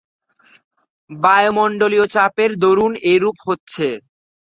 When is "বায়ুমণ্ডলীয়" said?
1.09-2.05